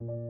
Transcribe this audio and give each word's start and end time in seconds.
you 0.00 0.29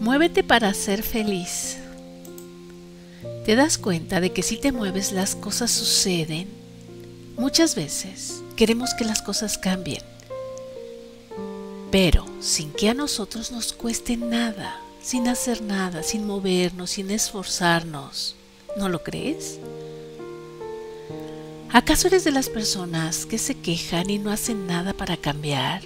Muévete 0.00 0.44
para 0.44 0.72
ser 0.74 1.02
feliz. 1.02 1.76
¿Te 3.44 3.56
das 3.56 3.78
cuenta 3.78 4.20
de 4.20 4.32
que 4.32 4.42
si 4.42 4.56
te 4.56 4.70
mueves 4.70 5.10
las 5.10 5.34
cosas 5.34 5.70
suceden? 5.70 6.48
Muchas 7.36 7.74
veces 7.74 8.42
queremos 8.56 8.94
que 8.94 9.04
las 9.04 9.22
cosas 9.22 9.58
cambien, 9.58 10.02
pero 11.90 12.24
sin 12.40 12.70
que 12.72 12.90
a 12.90 12.94
nosotros 12.94 13.50
nos 13.50 13.72
cueste 13.72 14.16
nada, 14.16 14.80
sin 15.02 15.26
hacer 15.26 15.62
nada, 15.62 16.02
sin 16.02 16.26
movernos, 16.26 16.90
sin 16.90 17.10
esforzarnos. 17.10 18.36
¿No 18.76 18.88
lo 18.88 19.02
crees? 19.02 19.58
¿Acaso 21.70 22.06
eres 22.06 22.24
de 22.24 22.32
las 22.32 22.48
personas 22.48 23.26
que 23.26 23.38
se 23.38 23.56
quejan 23.56 24.10
y 24.10 24.18
no 24.18 24.30
hacen 24.30 24.66
nada 24.66 24.92
para 24.92 25.16
cambiar? 25.16 25.82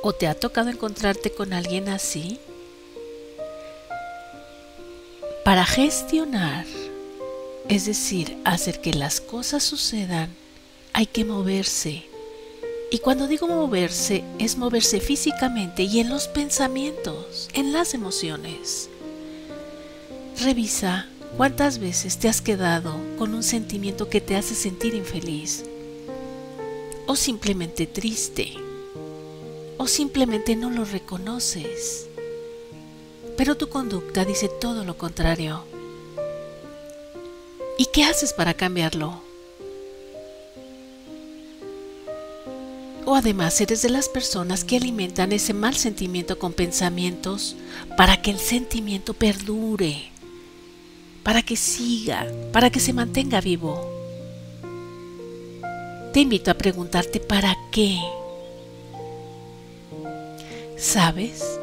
¿O 0.00 0.12
te 0.12 0.28
ha 0.28 0.34
tocado 0.34 0.70
encontrarte 0.70 1.30
con 1.32 1.52
alguien 1.52 1.88
así? 1.88 2.38
Para 5.44 5.64
gestionar, 5.64 6.66
es 7.68 7.86
decir, 7.86 8.36
hacer 8.44 8.80
que 8.80 8.94
las 8.94 9.20
cosas 9.20 9.64
sucedan, 9.64 10.30
hay 10.92 11.06
que 11.06 11.24
moverse. 11.24 12.04
Y 12.92 12.98
cuando 12.98 13.26
digo 13.26 13.48
moverse, 13.48 14.22
es 14.38 14.56
moverse 14.56 15.00
físicamente 15.00 15.82
y 15.82 15.98
en 15.98 16.10
los 16.10 16.28
pensamientos, 16.28 17.48
en 17.52 17.72
las 17.72 17.92
emociones. 17.92 18.88
Revisa 20.40 21.08
cuántas 21.36 21.78
veces 21.78 22.18
te 22.18 22.28
has 22.28 22.40
quedado 22.40 22.94
con 23.18 23.34
un 23.34 23.42
sentimiento 23.42 24.08
que 24.08 24.20
te 24.20 24.36
hace 24.36 24.54
sentir 24.54 24.94
infeliz 24.94 25.64
o 27.06 27.16
simplemente 27.16 27.86
triste 27.86 28.67
o 29.78 29.86
simplemente 29.86 30.56
no 30.56 30.70
lo 30.70 30.84
reconoces. 30.84 32.08
Pero 33.36 33.56
tu 33.56 33.68
conducta 33.68 34.24
dice 34.24 34.48
todo 34.60 34.84
lo 34.84 34.98
contrario. 34.98 35.64
¿Y 37.78 37.86
qué 37.86 38.02
haces 38.02 38.32
para 38.32 38.54
cambiarlo? 38.54 39.22
O 43.06 43.14
además 43.14 43.58
eres 43.60 43.80
de 43.80 43.88
las 43.88 44.08
personas 44.08 44.64
que 44.64 44.76
alimentan 44.76 45.32
ese 45.32 45.54
mal 45.54 45.76
sentimiento 45.76 46.38
con 46.38 46.52
pensamientos 46.52 47.56
para 47.96 48.20
que 48.20 48.32
el 48.32 48.38
sentimiento 48.38 49.14
perdure, 49.14 50.10
para 51.22 51.40
que 51.42 51.56
siga, 51.56 52.26
para 52.52 52.70
que 52.70 52.80
se 52.80 52.92
mantenga 52.92 53.40
vivo. 53.40 53.88
Te 56.12 56.20
invito 56.20 56.50
a 56.50 56.54
preguntarte 56.54 57.20
para 57.20 57.56
qué 57.70 57.98
¿Sabes? 60.78 61.58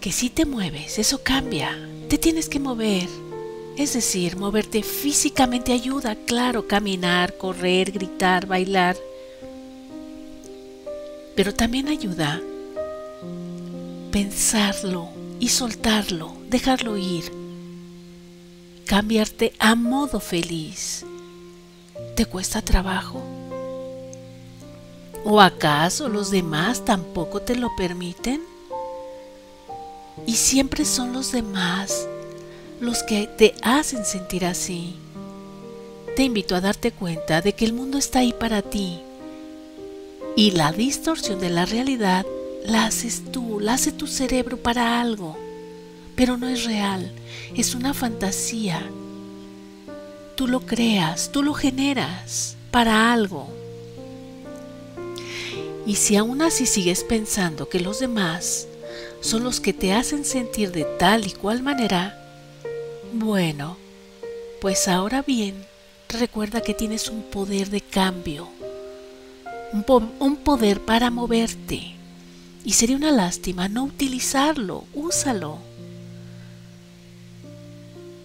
Que 0.00 0.12
si 0.12 0.30
te 0.30 0.46
mueves, 0.46 0.98
eso 0.98 1.22
cambia. 1.22 1.76
Te 2.08 2.16
tienes 2.16 2.48
que 2.48 2.60
mover. 2.60 3.08
Es 3.76 3.94
decir, 3.94 4.36
moverte 4.36 4.82
físicamente 4.82 5.72
ayuda, 5.72 6.14
claro, 6.14 6.68
caminar, 6.68 7.36
correr, 7.36 7.92
gritar, 7.92 8.46
bailar. 8.46 8.96
Pero 11.34 11.54
también 11.54 11.88
ayuda 11.88 12.40
pensarlo 14.10 15.08
y 15.38 15.48
soltarlo, 15.48 16.34
dejarlo 16.48 16.96
ir. 16.96 17.24
Cambiarte 18.84 19.52
a 19.58 19.74
modo 19.74 20.20
feliz. 20.20 21.04
¿Te 22.16 22.26
cuesta 22.26 22.60
trabajo? 22.60 23.39
¿O 25.24 25.40
acaso 25.40 26.08
los 26.08 26.30
demás 26.30 26.84
tampoco 26.84 27.42
te 27.42 27.54
lo 27.54 27.74
permiten? 27.76 28.40
Y 30.26 30.36
siempre 30.36 30.84
son 30.84 31.12
los 31.12 31.32
demás 31.32 32.08
los 32.80 33.02
que 33.02 33.26
te 33.26 33.54
hacen 33.62 34.04
sentir 34.06 34.46
así. 34.46 34.94
Te 36.16 36.22
invito 36.22 36.56
a 36.56 36.60
darte 36.60 36.92
cuenta 36.92 37.42
de 37.42 37.52
que 37.52 37.66
el 37.66 37.74
mundo 37.74 37.98
está 37.98 38.20
ahí 38.20 38.32
para 38.32 38.62
ti. 38.62 39.00
Y 40.36 40.52
la 40.52 40.72
distorsión 40.72 41.38
de 41.38 41.50
la 41.50 41.66
realidad 41.66 42.24
la 42.64 42.86
haces 42.86 43.22
tú, 43.30 43.60
la 43.60 43.74
hace 43.74 43.92
tu 43.92 44.06
cerebro 44.06 44.56
para 44.56 45.00
algo. 45.00 45.36
Pero 46.16 46.38
no 46.38 46.48
es 46.48 46.64
real, 46.64 47.12
es 47.54 47.74
una 47.74 47.92
fantasía. 47.92 48.82
Tú 50.36 50.48
lo 50.48 50.60
creas, 50.60 51.30
tú 51.32 51.42
lo 51.42 51.52
generas 51.52 52.56
para 52.70 53.12
algo. 53.12 53.59
Y 55.86 55.96
si 55.96 56.16
aún 56.16 56.42
así 56.42 56.66
sigues 56.66 57.04
pensando 57.04 57.68
que 57.68 57.80
los 57.80 58.00
demás 58.00 58.68
son 59.20 59.44
los 59.44 59.60
que 59.60 59.72
te 59.72 59.92
hacen 59.92 60.24
sentir 60.24 60.72
de 60.72 60.84
tal 60.84 61.26
y 61.26 61.32
cual 61.32 61.62
manera, 61.62 62.16
bueno, 63.12 63.76
pues 64.60 64.88
ahora 64.88 65.22
bien, 65.22 65.66
recuerda 66.08 66.60
que 66.60 66.74
tienes 66.74 67.08
un 67.08 67.22
poder 67.22 67.70
de 67.70 67.80
cambio, 67.80 68.48
un, 69.72 70.12
un, 70.18 70.36
poder 70.36 70.80
para 70.80 71.10
moverte. 71.10 71.94
Y 72.64 72.72
sería 72.74 72.96
una 72.96 73.12
lástima 73.12 73.68
no 73.68 73.84
utilizarlo, 73.84 74.84
úsalo. 74.92 75.58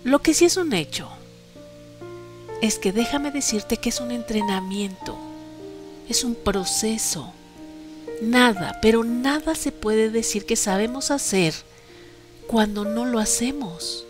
Lo 0.03 0.21
que 0.21 0.33
sí 0.33 0.45
es 0.45 0.57
un 0.57 0.73
hecho 0.73 1.09
es 2.61 2.79
que 2.79 2.91
déjame 2.91 3.31
decirte 3.31 3.77
que 3.77 3.89
es 3.89 4.01
un 4.01 4.11
entrenamiento, 4.11 5.17
es 6.09 6.23
un 6.23 6.35
proceso 6.35 7.33
Nada, 8.21 8.79
pero 8.81 9.03
nada 9.03 9.55
se 9.55 9.71
puede 9.71 10.09
decir 10.09 10.45
que 10.45 10.55
sabemos 10.55 11.11
hacer 11.11 11.53
cuando 12.47 12.85
no 12.85 13.05
lo 13.05 13.19
hacemos. 13.19 14.05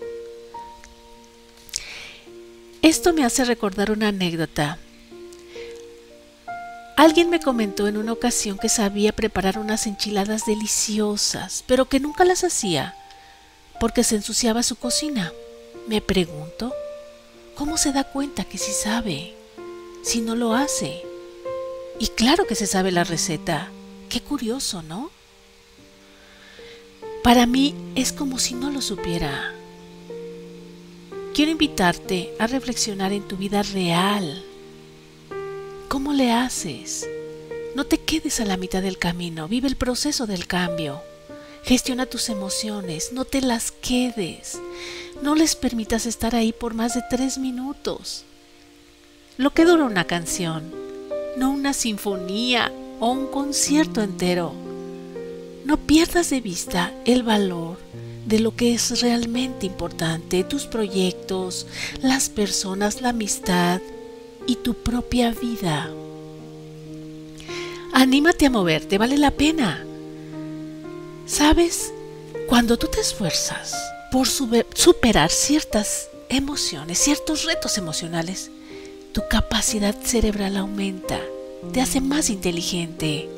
Esto 2.81 3.13
me 3.13 3.25
hace 3.25 3.45
recordar 3.45 3.91
una 3.91 4.09
anécdota. 4.09 4.77
Alguien 6.97 7.29
me 7.29 7.39
comentó 7.39 7.87
en 7.87 7.97
una 7.97 8.13
ocasión 8.13 8.57
que 8.57 8.69
sabía 8.69 9.11
preparar 9.11 9.57
unas 9.57 9.85
enchiladas 9.87 10.45
deliciosas, 10.45 11.63
pero 11.67 11.85
que 11.85 11.99
nunca 11.99 12.23
las 12.25 12.43
hacía 12.43 12.95
porque 13.79 14.03
se 14.03 14.15
ensuciaba 14.15 14.63
su 14.63 14.75
cocina. 14.75 15.33
Me 15.87 16.01
pregunto, 16.01 16.73
¿cómo 17.55 17.77
se 17.77 17.91
da 17.91 18.03
cuenta 18.03 18.43
que 18.45 18.57
sí 18.57 18.71
sabe 18.71 19.33
si 20.03 20.21
no 20.21 20.35
lo 20.35 20.53
hace? 20.53 21.03
Y 21.99 22.07
claro 22.07 22.45
que 22.47 22.55
se 22.55 22.67
sabe 22.67 22.91
la 22.91 23.03
receta. 23.03 23.69
Qué 24.09 24.21
curioso, 24.21 24.81
¿no? 24.81 25.11
Para 27.23 27.45
mí 27.45 27.73
es 27.95 28.13
como 28.13 28.37
si 28.37 28.53
no 28.53 28.69
lo 28.69 28.81
supiera. 28.81 29.53
Quiero 31.33 31.51
invitarte 31.51 32.33
a 32.39 32.47
reflexionar 32.47 33.11
en 33.11 33.27
tu 33.27 33.35
vida 33.35 33.63
real. 33.63 34.43
¿Cómo 35.89 36.13
le 36.13 36.31
haces? 36.31 37.07
No 37.75 37.83
te 37.85 37.97
quedes 37.97 38.39
a 38.39 38.45
la 38.45 38.57
mitad 38.57 38.81
del 38.81 38.97
camino, 38.97 39.47
vive 39.47 39.67
el 39.67 39.75
proceso 39.75 40.27
del 40.27 40.47
cambio. 40.47 41.01
Gestiona 41.63 42.05
tus 42.05 42.29
emociones, 42.29 43.11
no 43.11 43.25
te 43.25 43.41
las 43.41 43.71
quedes. 43.71 44.59
No 45.23 45.33
les 45.33 45.55
permitas 45.55 46.05
estar 46.05 46.35
ahí 46.35 46.53
por 46.53 46.73
más 46.73 46.93
de 46.93 47.01
tres 47.09 47.37
minutos. 47.37 48.23
Lo 49.37 49.51
que 49.51 49.65
dura 49.65 49.83
una 49.83 50.05
canción, 50.05 50.71
no 51.37 51.49
una 51.49 51.73
sinfonía 51.73 52.71
o 52.99 53.11
un 53.11 53.27
concierto 53.27 54.01
entero. 54.01 54.53
No 55.65 55.77
pierdas 55.77 56.29
de 56.29 56.41
vista 56.41 56.93
el 57.05 57.23
valor 57.23 57.77
de 58.25 58.39
lo 58.39 58.55
que 58.55 58.73
es 58.73 59.01
realmente 59.01 59.65
importante, 59.65 60.43
tus 60.43 60.65
proyectos, 60.65 61.67
las 62.01 62.29
personas, 62.29 63.01
la 63.01 63.09
amistad 63.09 63.81
y 64.47 64.57
tu 64.57 64.73
propia 64.73 65.31
vida. 65.31 65.89
Anímate 67.93 68.45
a 68.45 68.49
moverte, 68.49 68.97
vale 68.97 69.17
la 69.17 69.31
pena. 69.31 69.85
¿Sabes? 71.25 71.93
Cuando 72.47 72.77
tú 72.77 72.87
te 72.87 72.99
esfuerzas 73.01 73.73
por 74.11 74.27
superar 74.27 75.31
ciertas 75.31 76.09
emociones, 76.29 76.99
ciertos 76.99 77.45
retos 77.45 77.77
emocionales, 77.77 78.51
tu 79.13 79.21
capacidad 79.29 79.95
cerebral 80.03 80.57
aumenta 80.57 81.19
te 81.73 81.81
hace 81.81 82.01
más 82.01 82.29
inteligente. 82.29 83.29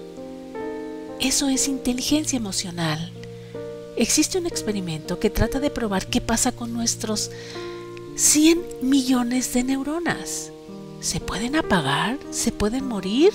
Eso 1.19 1.49
es 1.49 1.67
inteligencia 1.67 2.37
emocional. 2.37 3.11
existe 3.95 4.37
un 4.37 4.45
experimento 4.45 5.19
que 5.19 5.31
trata 5.31 5.59
de 5.59 5.71
probar 5.71 6.05
qué 6.05 6.21
pasa 6.21 6.51
con 6.51 6.71
nuestros 6.71 7.31
100 8.15 8.61
millones 8.81 9.53
de 9.53 9.63
neuronas. 9.63 10.51
¿Se 10.99 11.19
pueden 11.19 11.55
apagar? 11.55 12.19
¿Se 12.31 12.51
pueden 12.51 12.85
morir? 12.87 13.31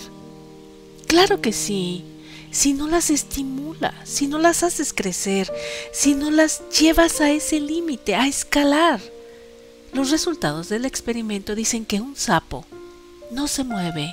Claro 1.08 1.40
que 1.40 1.52
sí. 1.52 2.04
Si 2.52 2.74
no 2.74 2.86
las 2.86 3.10
estimulas, 3.10 3.94
si 4.04 4.26
no 4.26 4.38
las 4.38 4.62
haces 4.62 4.92
crecer, 4.92 5.50
si 5.92 6.14
no 6.14 6.30
las 6.30 6.62
llevas 6.70 7.20
a 7.20 7.30
ese 7.30 7.60
límite, 7.60 8.14
a 8.14 8.28
escalar. 8.28 9.00
Los 9.92 10.10
resultados 10.10 10.68
del 10.68 10.84
experimento 10.84 11.54
dicen 11.54 11.84
que 11.84 12.00
un 12.00 12.14
sapo 12.14 12.64
no 13.30 13.48
se 13.48 13.64
mueve, 13.64 14.12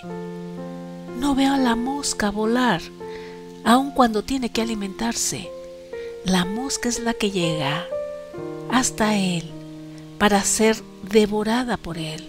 no 1.19 1.36
ve 1.36 1.45
a 1.45 1.57
la 1.57 1.75
mosca 1.75 2.31
volar, 2.31 2.81
aun 3.63 3.92
cuando 3.92 4.24
tiene 4.24 4.51
que 4.51 4.62
alimentarse. 4.62 5.50
La 6.25 6.45
mosca 6.45 6.89
es 6.89 7.00
la 7.00 7.13
que 7.13 7.31
llega 7.31 7.86
hasta 8.71 9.16
él 9.16 9.50
para 10.18 10.44
ser 10.44 10.77
devorada 11.04 11.77
por 11.77 11.98
él. 11.98 12.27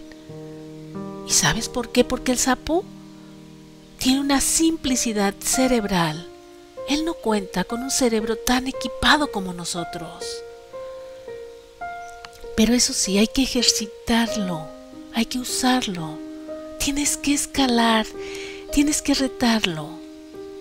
¿Y 1.27 1.31
sabes 1.31 1.69
por 1.69 1.91
qué? 1.91 2.05
Porque 2.05 2.33
el 2.33 2.39
sapo 2.39 2.85
tiene 3.99 4.21
una 4.21 4.41
simplicidad 4.41 5.35
cerebral. 5.41 6.27
Él 6.89 7.05
no 7.05 7.15
cuenta 7.15 7.65
con 7.65 7.83
un 7.83 7.91
cerebro 7.91 8.37
tan 8.37 8.67
equipado 8.67 9.31
como 9.31 9.53
nosotros. 9.53 10.25
Pero 12.57 12.75
eso 12.75 12.93
sí, 12.93 13.19
hay 13.19 13.29
que 13.29 13.43
ejercitarlo, 13.43 14.67
hay 15.15 15.27
que 15.27 15.39
usarlo. 15.39 16.19
Tienes 16.79 17.17
que 17.17 17.35
escalar, 17.35 18.07
tienes 18.73 19.03
que 19.03 19.15
retarlo. 19.15 19.89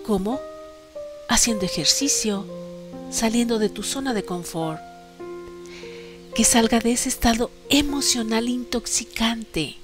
¿Cómo? 0.06 0.40
Haciendo 1.28 1.64
ejercicio, 1.64 2.44
saliendo 3.10 3.58
de 3.58 3.68
tu 3.68 3.82
zona 3.82 4.14
de 4.14 4.24
confort 4.24 4.80
que 6.34 6.44
salga 6.44 6.78
de 6.78 6.92
ese 6.92 7.08
estado 7.08 7.50
emocional 7.68 8.48
intoxicante, 8.48 9.76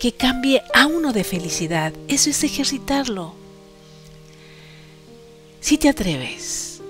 que 0.00 0.12
cambie 0.12 0.62
a 0.74 0.86
uno 0.86 1.12
de 1.12 1.24
felicidad. 1.24 1.92
Eso 2.08 2.30
es 2.30 2.42
ejercitarlo. 2.42 3.34
Si 5.60 5.78
te 5.78 5.88
atreves, 5.88 6.80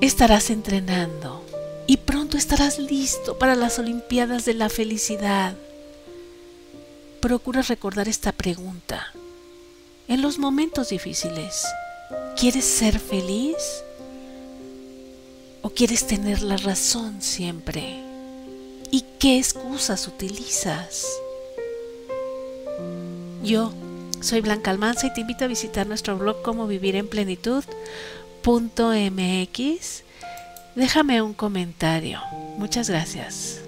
estarás 0.00 0.50
entrenando 0.50 1.44
y 1.86 1.98
pronto 1.98 2.36
estarás 2.36 2.78
listo 2.78 3.38
para 3.38 3.56
las 3.56 3.78
Olimpiadas 3.78 4.44
de 4.44 4.54
la 4.54 4.68
Felicidad. 4.68 5.56
Procura 7.20 7.62
recordar 7.62 8.08
esta 8.08 8.32
pregunta. 8.32 9.12
En 10.10 10.22
los 10.22 10.40
momentos 10.40 10.88
difíciles, 10.88 11.64
¿quieres 12.36 12.64
ser 12.64 12.98
feliz? 12.98 13.54
¿O 15.62 15.70
quieres 15.70 16.04
tener 16.04 16.42
la 16.42 16.56
razón 16.56 17.22
siempre? 17.22 18.02
¿Y 18.90 19.04
qué 19.20 19.38
excusas 19.38 20.08
utilizas? 20.08 21.06
Yo 23.44 23.72
soy 24.20 24.40
Blanca 24.40 24.72
Almanza 24.72 25.06
y 25.06 25.12
te 25.12 25.20
invito 25.20 25.44
a 25.44 25.48
visitar 25.48 25.86
nuestro 25.86 26.18
blog 26.18 26.42
como 26.42 26.66
vivir 26.66 26.96
en 26.96 27.06
plenitud.mx. 27.06 27.62
Déjame 30.74 31.22
un 31.22 31.34
comentario. 31.34 32.20
Muchas 32.58 32.90
gracias. 32.90 33.60